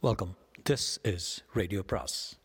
[0.00, 0.36] Welcome
[0.70, 2.38] this is radio பிராஸ்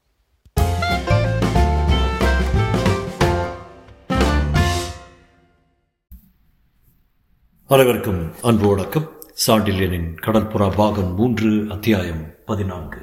[7.67, 9.11] அனைவருக்கும் அன்பு வணக்கம்.
[9.47, 12.99] சாண்டில்யனின் கடற்புறா பாகம் மூன்று அத்தியாயம் பதினான்கு.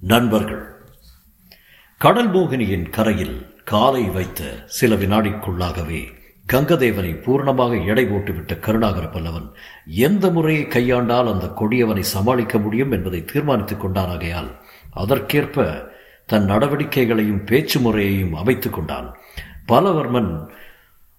[0.00, 0.64] நண்பர்கள்.
[1.98, 9.46] கடல் மோகினியின் கரையில் காலை வைத்த சில வினாடிக்குள்ளாகவே கங்கதேவனை பூர்ணமாக எடை போட்டுவிட்ட கருணாகர பல்லவன்
[9.86, 14.50] எந்த முறையை கையாண்டால் அந்த கொடியவனை சமாளிக்க முடியும் என்பதை தீர்மானித்துக் கொண்டானாகையால்
[14.94, 15.64] அதற்கேற்ப
[16.26, 19.16] தன் நடவடிக்கைகளையும் பேச்சு முறையையும் அமைத்துக் கொண்டான்.
[19.68, 20.30] பலவர்மன்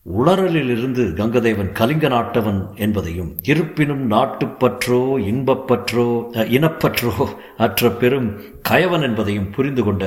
[0.05, 5.01] உளறலிலிருந்து கங்கதேவன் கலிங்க நாட்டவன் என்பதையும் இருப்பினும் நாட்டுப்பற்றோ
[5.31, 7.13] இன்பப்பற்றோ இனப்பற்றோ
[7.57, 8.29] அற்ற பெரும்
[8.69, 10.05] கயவன் என்பதையும் புரிந்து கொண்ட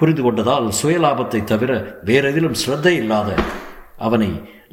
[0.00, 1.72] புரிந்து கொண்டதால் சுயலாபத்தை தவிர
[2.04, 3.30] வேறெதிலும் சிரத்தை இல்லாத
[3.98, 4.30] அவனை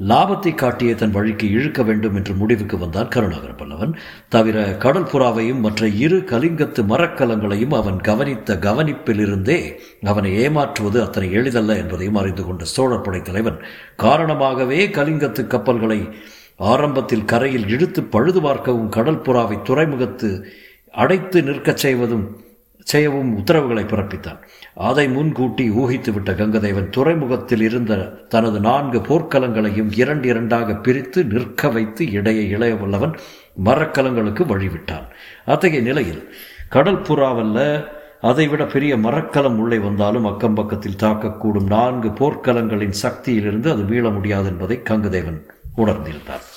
[0.07, 3.93] லாபத்தை காட்டிய தன் வழிக்கு இழுக்க வேண்டும் என்று முடிவுக்கு வந்தான் கருணாகர பல்லவன்.
[4.29, 9.57] தவிர கடல் புறாவையும் மற்ற இரு கலிங்கத்து மரக்கலங்களையும் அவன் கவனித்த கவனிப்பிலிருந்தே
[10.03, 13.59] அவனை ஏமாற்றுவது அத்தனை எளிதல்ல என்பதையும் அறிந்து கொண்ட சோழர் படை தலைவன்
[13.95, 15.99] காரணமாகவே கலிங்கத்து கப்பல்களை
[16.65, 20.29] ஆரம்பத்தில் கரையில் இழுத்து பழுது பார்க்கவும் கடல் புறாவை துறைமுகத்து
[20.93, 22.27] அடைத்து நிற்கச் செய்வதும்
[22.87, 24.39] செய்யவும் உத்தரவுகளை பிறப்பித்தான்
[24.89, 27.93] அதை முன்கூட்டி ஊகித்துவிட்ட கங்கதேவன் துறைமுகத்தில் இருந்த
[28.33, 33.15] தனது நான்கு போர்க்கலங்களையும் இரண்டு இரண்டாக பிரித்து நிற்க வைத்து இடையே இளைய வல்லவன்
[33.65, 35.07] மரக்கலங்களுக்கு வழிவிட்டான்.
[35.45, 36.23] அத்தகைய நிலையில்
[36.69, 37.59] கடல் புறாவல்ல
[38.21, 44.77] அதைவிட பெரிய மரக்கலம் உள்ளே வந்தாலும் அக்கம் பக்கத்தில் தாக்கக்கூடும் நான்கு போர்க்கலங்களின் சக்தியிலிருந்து அது மீள முடியாது என்பதை
[44.89, 45.41] கங்கதேவன்
[45.77, 46.47] உணர்ந்திருந்தார்.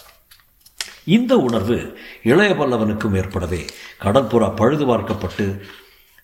[1.16, 1.76] இந்த உணர்வு
[2.22, 3.62] இளைய பல்லவனுக்கும் ஏற்படவே
[4.04, 5.46] கடற்புறா பழுது பார்க்கப்பட்டு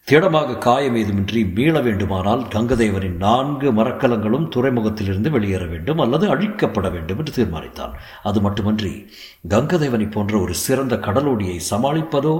[0.08, 7.32] திடமாக காயம் ஏதுமின்றி மீள வேண்டுமானால் கங்கதேவனின் நான்கு மரக்கலங்களும் துறைமுகத்திலிருந்து வெளியேற வேண்டும் அல்லது அழிக்கப்பட வேண்டும் என்று
[7.32, 7.92] தீர்மானித்தான்.
[8.22, 9.06] அது மட்டுமன்றி
[9.48, 12.34] கங்கதேவனை போன்ற ஒரு சிறந்த கடலோடியை சமாளிப்பதோ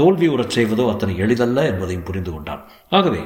[0.00, 2.64] தோல்வியுறச் செய்வதோ அத்தனை எளிதல்ல என்பதையும் புரிந்து கொண்டான்.
[2.88, 3.22] ஆகவே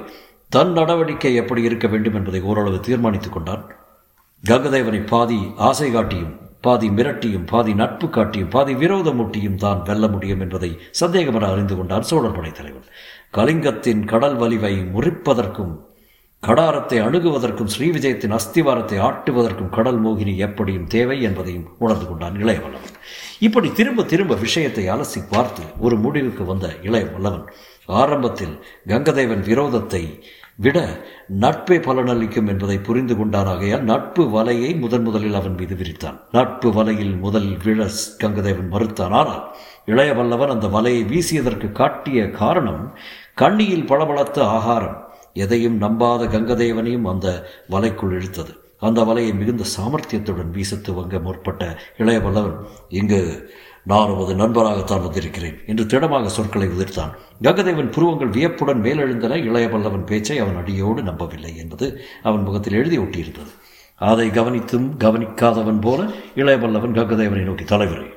[0.48, 3.64] தன் நடவடிக்கை எப்படி இருக்க வேண்டும் என்பதை ஓரளவு தீர்மானித்துக் கொண்டான்.
[4.44, 10.78] கங்கதேவனை பாதி ஆசை காட்டியும் பாதி மிரட்டியும் பாதி நட்பு காட்டியும் பாதி விரோதமூட்டியும் தான் வெல்ல முடியும் என்பதை
[11.00, 12.86] சந்தேகமென அறிந்து கொண்டான் சோழர் படைத் தலைவன்
[13.34, 15.72] கலிங்கத்தின் கடல் வலிவை முறிப்பதற்கும்
[16.42, 22.96] கடாரத்தை அணுகுவதற்கும் ஸ்ரீவிஜயத்தின் அஸ்திவாரத்தை ஆட்டுவதற்கும் கடல் மோகினி எப்படியும் தேவை என்பதையும் உணர்ந்து கொண்டான் இளையவல்லவன்.
[23.38, 27.46] இப்படி திரும்ப திரும்ப விஷயத்தை அலசி பார்த்து ஒரு முடிவுக்கு வந்த இளையவல்லவன்
[28.00, 28.54] ஆரம்பத்தில்
[28.88, 30.02] கங்கதேவன் விரோதத்தை
[30.56, 30.78] விட
[31.40, 36.18] நட்பே பலனளிக்கும் என்பதை புரிந்து கொண்டானாகையால் நட்பு வலையை முதன் முதலில் அவன் மீது விரித்தான்.
[36.32, 37.88] நட்பு வலையில் முதல் விழ
[38.22, 39.14] கங்கதேவன் மறுத்தான்.
[39.20, 39.44] ஆனால்
[39.86, 42.84] இளையவல்லவன் அந்த வலையை வீசியதற்கு காட்டிய காரணம்
[43.34, 44.96] கண்ணியில் பளபளத்த ஆகாரம்
[45.34, 47.28] எதையும் நம்பாத கங்கதேவனையும் அந்த
[47.70, 48.52] வலைக்குள் இழுத்தது.
[48.78, 52.56] அந்த வலையை மிகுந்த சாமர்த்தியத்துடன் வீச துவங்க முற்பட்ட இளையவல்லவன்
[52.88, 53.20] இங்கு
[53.84, 57.12] நான் உமது நண்பராகத்தான் வந்திருக்கிறேன் என்று திடமாக சொற்களை உதிர்த்தான்.
[57.42, 59.38] கங்கதேவன் புருவங்கள் வியப்புடன் மேலெழுந்தன.
[59.50, 63.52] இளையவல்லவன் பேச்சை அவன் அடியோடு நம்பவில்லை என்பது அவன் முகத்தில் எழுதி ஒட்டியிருந்தது.
[63.96, 66.02] அதை கவனித்தும் கவனிக்காதவன் போல
[66.36, 68.08] இளையவல்லவன் கங்கதேவனை நோக்கி தலைவரே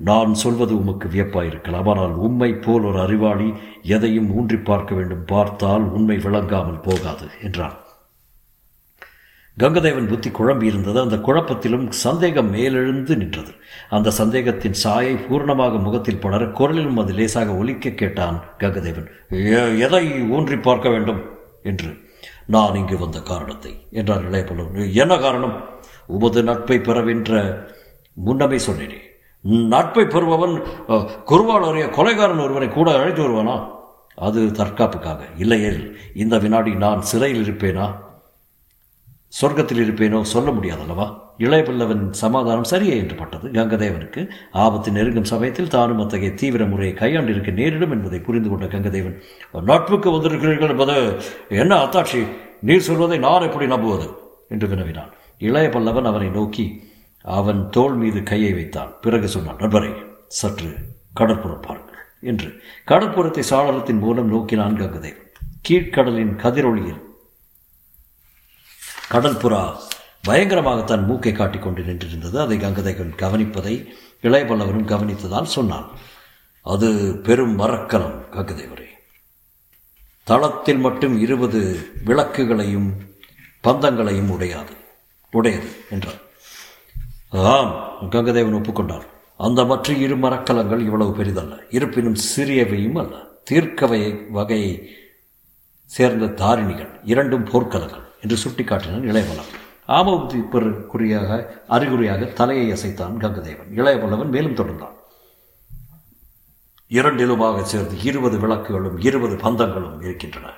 [0.00, 3.52] நான் சொல்வது உமக்கு வியப்பாயிருக்கலாம் ஆனால் உண்மை போல் ஒரு அறிவாளி
[3.82, 5.24] எதையும் ஊன்றி பார்க்க வேண்டும்.
[5.24, 7.76] பார்த்தால் உண்மை விளங்காமல் போகாது என்றான்.
[9.58, 13.52] கங்கதேவன் புத்தி குழம்பியிருந்தது அந்த குழப்பத்திலும் சந்தேகம் மேலெழுந்து நின்றது.
[13.90, 19.10] அந்த சந்தேகத்தின் சாயை பூர்ணமாக முகத்தில் படர குரலிலும் அது லேசாக ஒலிக்க கேட்டான் கங்கதேவன்.
[19.78, 21.20] எதை ஊன்றி பார்க்க வேண்டும்?
[21.62, 21.90] என்று.
[22.46, 24.94] நான் இங்கு வந்த காரணத்தை என்றார் இளையபல்லவன்.
[24.94, 25.56] என்ன காரணம்?
[26.06, 27.64] உமது நட்பை பெறவென்ற
[28.12, 29.00] முன்னமே சொன்னேனே.
[29.44, 30.54] நட்பை பெறுபவன்
[30.88, 33.56] அஹ், குருவாளரைய கொலைகாரன் ஒருவனை கூட அழைத்து வருவானா?
[34.18, 35.20] அது தற்காப்புக்காக.
[35.38, 35.82] இல்லையேல்
[36.14, 37.86] இந்த வினாடி நான் சிறையில் இருப்பேனா?
[39.32, 40.22] சொர்க்கத்தில் இருப்பேனோ?
[40.24, 41.06] சொல்ல முடியாதல்லவா?
[41.38, 43.48] இளையபில்லவன் சமாதானம் சரியே என்று பட்டது.
[43.48, 44.20] கங்கதேவனுக்கு
[44.52, 49.16] ஆபத்து நெருங்கும் சமயத்தில் தானும் அத்தகைய தீவிர முறையை கையாண்டிருக்க நேரிடும் என்பதை புரிந்து கொண்ட கங்கதேவன்
[49.64, 50.96] நட்புக்கு வந்திருக்கிறீர்கள் என்பது
[51.54, 52.20] என்ன அத்தாட்சி?
[52.60, 54.08] நீர் சொல்வதை நான் எப்படி நம்புவது?
[54.48, 55.10] என்று வினவினான்.
[55.38, 56.64] இளைய பல்லவன் அவனை நோக்கி
[57.22, 58.94] அவன் தோள் மீது கையை வைத்தான்.
[59.00, 59.92] பிறகு சொன்னான் நண்பரே
[60.28, 60.70] சற்று
[61.16, 62.62] கடற்புறம் பாருங்கள் என்று.
[62.86, 65.28] கடற்புறத்தை சாளரத்தின் மூலம் நோக்கினான் கங்கதேவன்
[65.68, 67.02] கீழ்க்கடலின் கதிரொளியில்
[69.10, 69.76] கடற்புறா
[70.22, 72.36] பயங்கரமாக தன் மூக்கை காட்டிக் கொண்டு நின்றிருந்தது.
[72.36, 73.74] அதை கங்கதேவன் கவனிப்பதை
[74.22, 75.90] இளையபல்லவனும் கவனித்ததால் சொன்னான்.
[76.62, 78.88] அது பெரும் மரக்கலம் கங்கதேவரே.
[80.24, 82.90] தளத்தில் மட்டும் இருபது விளக்குகளையும்
[83.64, 84.74] பந்தங்களையும் உடையாது
[85.30, 86.28] உடையது என்றார்
[87.30, 89.02] ஆம் கங்கதேவன் ஒப்புக்கொண்டார்.
[89.36, 91.58] அந்த மற்ற இரு மரக்கலங்கள் இவ்வளவு பெரிதல்ல.
[91.70, 93.16] இருப்பினும் சிறியவையும் அல்ல.
[93.50, 94.88] தீர்க்கவை வகையை
[95.84, 99.58] சேர்ந்த தாரிணிகள் இரண்டும் போர்க்கலங்கள் என்று சுட்டிக்காட்டினான் இளையவல்லவன்.
[99.86, 103.72] ஆமோதிப்பதற்குரியாக அறிகுறியாக தலையை அசைத்தான் கங்கதேவன்.
[103.74, 104.98] இளையவல்லவன் மேலும் தொடர்ந்தான்.
[106.90, 110.50] இரண்டிலுமாக சேர்ந்து இருபது விளக்குகளும் இருபது பந்தங்களும் இருக்கின்றன.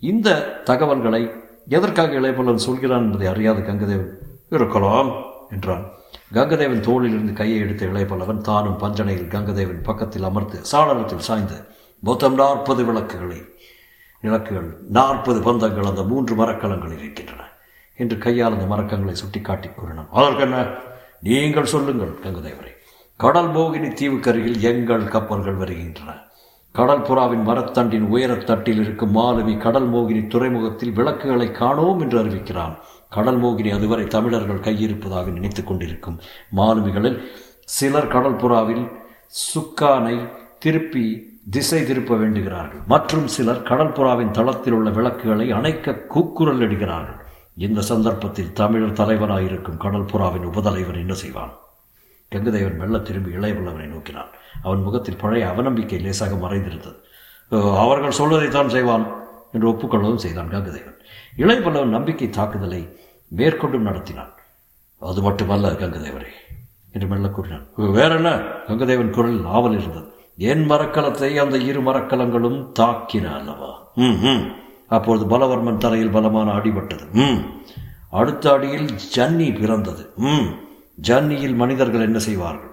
[0.00, 1.30] இந்த தகவல்களை
[1.68, 4.10] எதற்காக இளையபல்லவன் சொல்கிறான் என்பதை அறியாத கங்கதேவன்
[4.50, 5.29] இருக்கலாம்.
[5.50, 5.90] என்றான்.
[6.34, 11.66] கங்கதேவன் தோளிலிருந்து கையை எடுத்த இளையபல்லவன் தானும் பஞ்சனையில் கங்கதேவன் பக்கத்தில் அமர்ந்து சாளரத்தில் சாய்ந்து
[11.98, 13.44] மொத்தம் நாற்பது விளக்குகளை
[14.20, 17.42] விளக்குகள் நாற்பது பந்தங்கள் அந்த மூன்று மரக்கலங்களில் இருக்கின்றன
[17.96, 20.66] என்று கையால் அந்த மரக்கங்களை சுட்டி காட்டி கூறினான் அதற்கென்ன
[21.20, 22.78] நீங்கள் சொல்லுங்கள் கங்கதேவரை.
[23.16, 26.14] கடல் மோகினி தீவுக்கருகில் எங்கள் கப்பல்கள் வருகின்றன.
[26.72, 32.76] கடல் புறாவின் மரத்தண்டின் உயரத் தட்டில் இருக்கும் மாலுமி கடல் மோகினி துறைமுகத்தில் விளக்குகளை காணோம் என்று அறிவிக்கிறான்.
[33.10, 36.18] கடல் மோகினி அதுவரை தமிழர்கள் கையிருப்பதாக நினைத்து கொண்டிருக்கும்
[36.56, 37.18] மாலுமிகளில்
[37.78, 38.84] சிலர் கடல் புறாவில்
[39.42, 40.16] சுக்கானை
[40.58, 41.04] திருப்பி
[41.50, 42.82] திசை திருப்ப வேண்டுகிறார்கள்.
[42.86, 47.18] மற்றும் சிலர் கடல் புறாவின் தளத்தில் உள்ள விளக்குகளை அணைக்க கூக்குரல் இடுகிறார்கள்.
[47.56, 51.52] இந்த சந்தர்ப்பத்தில் தமிழர் தலைவராயிருக்கும் கடல் புறாவின் உபதலைவர் என்ன செய்வான்?
[52.32, 54.30] கங்குதேவன் மெல்ல திரும்பி இளையவல்லவனை நோக்கினான்.
[54.62, 56.98] அவன் முகத்தில் பழைய அவநம்பிக்கை லேசாக மறைந்திருந்தது.
[57.76, 59.06] அவர்கள் சொல்வதைத்தான் செய்வான்
[59.52, 60.98] என்று ஒப்புக்கொள்ளவும் செய்தான் கங்குதேவன்.
[61.36, 62.96] இளையவல்லவன் நம்பிக்கை தாக்குதலை
[63.36, 64.32] மேற்கொண்டும் நடத்தினான்.
[64.98, 66.30] அது மட்டுமல்ல கங்கதேவரே
[66.92, 67.66] என்று மெல்ல கூறினான்.
[67.76, 68.30] வேற என்ன?
[68.68, 70.12] கங்கதேவன் குரல் ஆவல் இருந்தது.
[70.36, 74.50] என் மரக்கலத்தை அந்த இரு மரக்கலங்களும் தாக்கின அல்லவா ம் ம்.
[74.88, 77.44] அப்பொழுது பலவர்மன் தலையில் பலமான அடிபட்டது ம்.
[78.10, 80.12] அடுத்த அடியில் ஜன்னி பிறந்தது.
[80.16, 80.46] ம்.
[81.02, 82.70] ஜன்னியில் மனிதர்கள் என்ன செய்வார்கள்?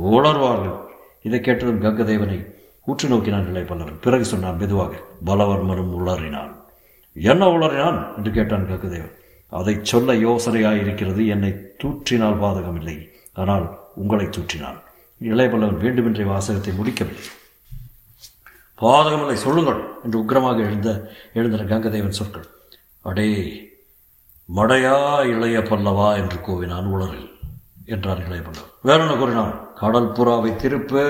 [0.00, 0.78] உளர்வார்கள்
[1.22, 2.54] இதை கேட்டதும் கங்கதேவனை
[2.84, 4.00] உற்று நோக்கினான் இளைய பல்லவன்.
[4.00, 4.96] பிறகு சொன்னான் மெதுவாக
[5.26, 6.64] பலவர்மனும் உளறினான்.
[7.16, 8.16] என்ன உளறினான்?
[8.16, 9.14] என்று கேட்டான் கங்கதேவன்
[9.48, 11.26] அதை சொல்ல யோசனையாயிருக்கிறது.
[11.26, 11.50] என்னை
[11.84, 13.08] தூற்றினால் பாதகமில்லை.
[13.32, 14.78] ஆனால் உங்களை தூற்றினான்.
[15.20, 17.24] இளையபல்லவன் வேண்டுமென்றே வாசகத்தை முடிக்கவில்லை.
[18.80, 22.46] பாதகமில்லை சொல்லுங்கள் என்று உக்கிரமாக எழுந்த எழுந்தன கங்கதேவன் சொற்கள்.
[23.02, 23.28] அடே
[24.54, 27.30] மடையா இளைய பல்லவா என்று கூவினான் உளரில்
[27.84, 29.54] என்றார் இளையபல்லவன் வேற என்ன கூறினான்?
[29.74, 31.02] கடல் புறாவை திருப்பு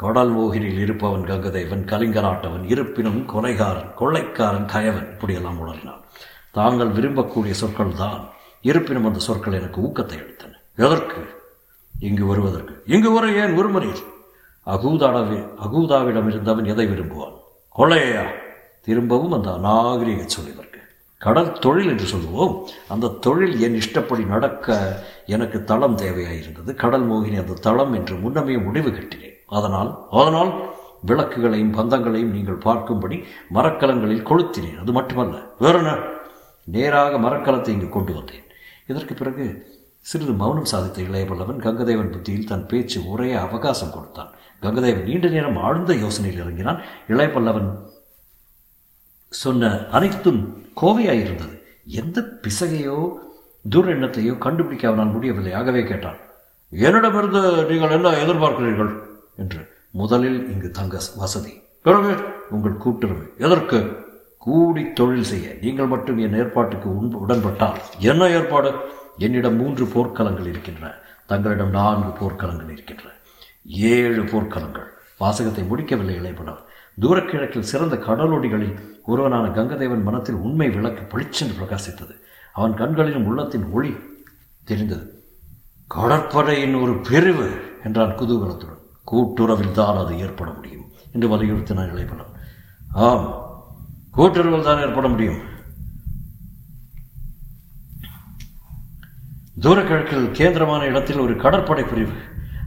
[0.00, 6.02] கடல் மோகினில் இருப்பவன் கங்கதேவன் கலிங்கராட்டவன் இருப்பினும் கொலைகாரன் கொள்ளைக்காரன் கயவன் இப்படியெல்லாம் உணர்னான்
[6.50, 8.28] தாங்கள் விரும்பக்கூடிய சொற்கள் தான்
[8.62, 10.52] இருப்பினும் அந்த சொற்கள் எனக்கு ஊக்கத்தை அளித்தன.
[10.76, 11.20] எதற்கு?
[11.98, 12.82] இங்கு வருவதற்கு.
[12.86, 14.04] இங்கு வர ஏன் ஒருமுறையில்
[14.66, 17.36] அகூதாடவி அகூதாவிடம் இருந்தவன் எதை விரும்புவான்?
[17.76, 18.24] கொள்ளையா
[18.82, 20.82] திரும்பவும் அந்த அநாகரிக சொல்லிவர்க்கு
[21.18, 22.66] கடல் தொழில் என்று சொல்லுவோம்.
[22.88, 24.76] அந்த தொழில் என் இஷ்டப்படி நடக்க
[25.26, 26.74] எனக்கு தளம் தேவையாயிருந்தது.
[26.74, 29.35] கடல் மோகினி அந்த தளம் என்று முன்னமே முடிவு கட்டினேன்.
[29.48, 30.52] அதனால் அதனால்
[31.08, 33.16] விளக்குகளையும் பந்தங்களையும் நீங்கள் பார்க்கும்படி
[33.56, 34.78] மரக்கலங்களில் கொளுத்தினேன்.
[34.82, 35.76] அது மட்டுமல்ல வேற
[36.74, 38.46] நேராக மரக்கலத்தை இங்கு கொண்டு வந்தேன்.
[38.86, 39.44] இதற்கு பிறகு
[40.00, 44.30] சிறிது மௌனம் சாதித்த இளையவல்லவன் கங்கதேவன் புத்தியில் தன் பேச்சு ஒரே அவகாசம் கொடுத்தான்.
[44.62, 46.80] கங்கதேவன் நீண்ட நேரம் ஆழ்ந்த யோசனையில் இறங்கினான்.
[47.12, 47.70] இளையபல்லவன்
[49.32, 50.40] சொன்ன அனைத்தும்
[50.80, 51.54] கோவையாயிருந்தது.
[52.00, 52.98] எந்த பிசகையோ
[53.64, 55.52] துரெண்ணத்தையோ கண்டுபிடிக்க அவனால் முடியவில்லை.
[55.60, 56.20] ஆகவே கேட்டான்
[56.72, 57.40] என்னிடமிருந்து
[57.70, 58.92] நீங்கள் என்ன எதிர்பார்க்கிறீர்கள்?
[59.36, 61.62] என்று முதலில் இங்கு தங்க வசதி.
[61.82, 62.16] பிறகு
[62.50, 63.34] உங்கள் கூட்டுறவு.
[63.38, 64.04] எதற்கு?
[64.38, 65.56] கூடி தொழில் செய்ய.
[65.60, 66.88] நீங்கள் மட்டும் என் ஏற்பாட்டுக்கு
[67.26, 68.74] உடன்பட்டால் என்ன ஏற்பாடு?
[69.18, 70.94] என்னிடம் மூன்று போர்க்களங்கள் இருக்கின்றன.
[71.26, 73.10] தங்களிடம் நான்கு போர்க்களங்கள் இருக்கின்றன.
[73.64, 74.86] ஏழு போர்க்களங்கள்.
[75.18, 76.64] வாசகத்தை முடிக்கவில்லை இளையபடம்
[77.00, 78.74] தூரக்கிழக்கில் சிறந்த கடலோடிகளில்
[79.06, 82.14] ஒருவனான கங்கதேவன் மனத்தில் உண்மை விளக்கு பளிச்சென்று பிரகாசித்தது.
[82.52, 83.94] அவன் கண்களிலும் உள்ளத்தின் ஒளி
[84.64, 85.22] தெரிந்தது.
[85.86, 87.50] கடற்படையின் ஒரு பிரிவு!
[87.84, 88.75] என்றான் குதூகலத்துடன்.
[89.10, 92.32] கூட்டுறவில் தான் அது ஏற்பட முடியும் என்று வலியுறுத்தினார் இளைப்பனர்
[93.08, 93.26] ஆம்
[94.16, 95.40] கூட்டுறவில் தான் ஏற்பட முடியும்.
[99.64, 102.16] தூரக்கிழக்கில் கேந்திரமான இடத்தில் ஒரு கடற்படை பிரிவு.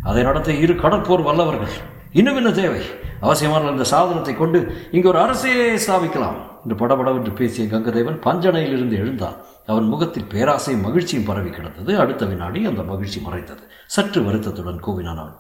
[0.10, 1.74] அதை நடத்த இரு கடற்போர் வல்லவர்கள்.
[2.20, 2.82] இன்னும் என்ன தேவை?
[3.26, 4.60] அவசியமான இந்த சாதனத்தை கொண்டு
[4.92, 6.40] இங்கு ஒரு அரசையே ஸ்தாபிக்கலாம்.
[6.68, 9.36] என்று படபடவென்று பேசிய கங்கதேவன் பஞ்சனையிலிருந்து எழுந்தான்.
[9.66, 12.00] அவன் முகத்தில் பேராசையும் மகிழ்ச்சியும் பரவி கிடந்தது.
[12.00, 13.62] அடுத்த வினாடி அந்த மகிழ்ச்சி மறைந்தது.
[13.88, 15.36] சற்று வருத்தத்துடன் கூவினான் அவன்.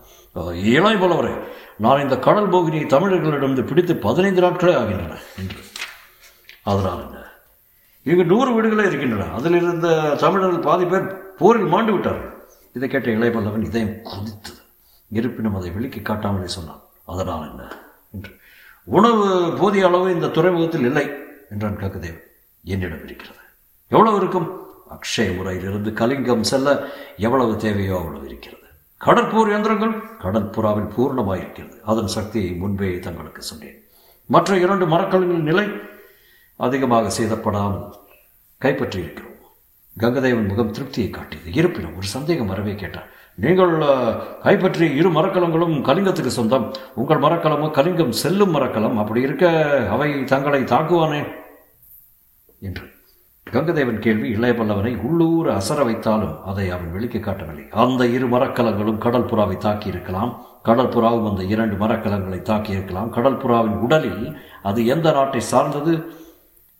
[0.51, 1.43] இளாய் போலவரே
[1.77, 5.57] நான் இந்த கடல் போகினியை தமிழர்களிடமிருந்து பிடித்து பதினைந்து நாட்களே ஆகின்றன என்று.
[6.63, 7.17] அதனால் என்ன?
[8.03, 9.31] இங்கு நூறு வீடுகளே இருக்கின்றன.
[9.33, 12.37] அதில் இருந்த தமிழர்கள் பாதி பேர் போரில் மாண்டு விட்டார்கள்.
[12.73, 14.61] இதை கேட்ட இளையபல்லவன் இதயம் கொதித்தது.
[15.09, 16.81] இருப்பினும் அதை வெளிக்கு காட்டாமலே சொன்னான்.
[17.05, 17.75] அதனால் என்ன?
[18.11, 18.38] என்று.
[18.97, 19.25] உணவு
[19.59, 21.05] போதிய அளவு இந்த துறைமுகத்தில் இல்லை
[21.53, 22.19] என்றான் கக்கதேவ்
[22.63, 23.41] என்னிடம் இருக்கிறது.
[23.91, 24.47] எவ்வளவு இருக்கும்?
[24.95, 26.69] அக்ஷய முறையிலிருந்து கலிங்கம் செல்ல
[27.25, 28.67] எவ்வளவு தேவையோ அவ்வளவு இருக்கிறது.
[29.05, 29.93] கடற்போர் இயந்திரங்கள்
[30.23, 31.77] கடற்புறாவில் பூர்ணமாயிருக்கிறது.
[31.91, 33.77] அதன் சக்தியை முன்பே தங்களுக்கு சொன்னேன்.
[34.29, 35.67] மற்ற இரண்டு மரக்கலங்களின் நிலை
[36.67, 37.85] அதிகமாக சேதப்படாமல்
[38.57, 39.37] கைப்பற்றி இருக்கிறோம்
[39.95, 41.49] கங்கதேவன் முகம் திருப்தியை காட்டியது.
[41.59, 43.79] இருப்பினும் ஒரு சந்தேகம் வரவே கேட்டார் நீங்கள்
[44.43, 46.73] கைப்பற்றிய இரு மரக்கலங்களும் கலிங்கத்துக்கு சொந்தம்.
[46.95, 48.97] உங்கள் மரக்கலமும் கலிங்கம் செல்லும் மரக்கலம்.
[48.97, 49.49] அப்படி இருக்க
[49.89, 51.27] அவை தங்களை தாக்குவானே?
[52.59, 52.83] என்று.
[53.51, 57.67] கங்கதேவன் கேள்வி இளையபல்லவனை உள்ளூர் அசர வைத்தாலும் அதை அவன் வெளிக்க காட்டவில்லை.
[57.69, 60.35] அந்த இரு மரக்கலங்களும் கடல் புறாவை தாக்கியிருக்கலாம்.
[60.63, 63.09] கடல் புறாவும் அந்த இரண்டு மரக்கலங்களை தாக்கியிருக்கலாம்.
[63.09, 66.13] கடல் புறாவின் உடலில் அது எந்த நாட்டை சார்ந்தது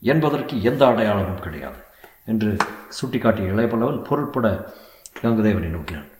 [0.02, 1.78] என்பதற்கு எந்த அடையாளமும் கிடையாது.
[2.26, 2.58] என்று
[2.90, 4.74] சுட்டிக்காட்டிய இளையபல்லவன் பொருட்பட
[5.22, 6.18] கங்கதேவனை நோக்கினான்.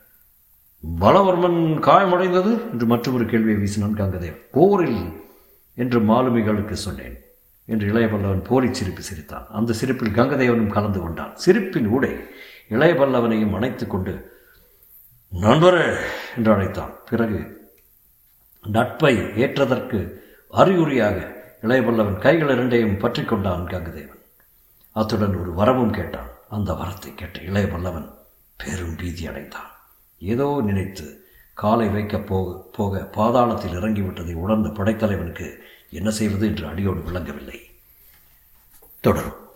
[0.84, 5.24] பலவர்மன் காயமடைந்தது என்று மற்றொரு கேள்வியை வீசினான் கங்கதேவ் போரில்
[5.76, 7.18] என்று மாலுமிகளுக்கு சொன்னேன்
[7.66, 9.48] என்று இளையபல்லவன் போரிச் சிரிப்பு சிரித்தான்.
[9.48, 11.36] அந்த சிரிப்பில் கங்கதேவனும் கலந்து கொண்டான்.
[11.36, 12.18] சிரிப்பின் ஊடே
[12.70, 14.14] இளையபல்லவனையும் அணைத்து கொண்டு
[15.34, 15.96] நண்பரே
[16.38, 16.94] என்று அழைத்தான்.
[17.10, 17.72] பிறகு
[18.62, 21.18] நட்பை ஏற்றதற்கு அறிகுறியாக
[21.62, 24.22] இளையபல்லவன் கைகள் இரண்டையும் பற்றி கொண்டான் கங்கதேவன்.
[24.92, 26.30] அத்துடன் ஒரு வரமும் கேட்டான்.
[26.50, 28.10] அந்த வரத்தை கேட்ட இளையபல்லவன்
[28.58, 29.72] பெரும் பீதி அடைந்தான்.
[30.20, 35.58] ஏதோ நினைத்து காலை வைக்கப் போக போக பாதாளத்தில் இறங்கிவிட்டதை உணர்ந்த படைத்தலைவனுக்கு
[35.90, 37.60] என்ன செய்வது என்று அடியோடு விளங்கவில்லை.
[39.00, 39.49] தொடரும்.